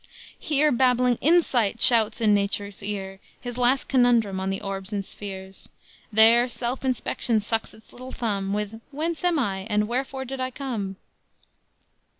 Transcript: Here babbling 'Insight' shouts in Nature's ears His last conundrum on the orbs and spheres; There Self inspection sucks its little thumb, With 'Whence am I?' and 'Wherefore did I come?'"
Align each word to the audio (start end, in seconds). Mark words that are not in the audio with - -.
Here 0.39 0.71
babbling 0.71 1.19
'Insight' 1.21 1.79
shouts 1.79 2.21
in 2.21 2.33
Nature's 2.33 2.81
ears 2.81 3.19
His 3.39 3.55
last 3.59 3.87
conundrum 3.87 4.39
on 4.39 4.49
the 4.49 4.59
orbs 4.59 4.91
and 4.91 5.05
spheres; 5.05 5.69
There 6.11 6.47
Self 6.47 6.83
inspection 6.83 7.39
sucks 7.39 7.75
its 7.75 7.93
little 7.93 8.11
thumb, 8.11 8.51
With 8.51 8.81
'Whence 8.91 9.23
am 9.23 9.37
I?' 9.37 9.67
and 9.69 9.87
'Wherefore 9.87 10.25
did 10.25 10.39
I 10.39 10.49
come?'" 10.49 10.95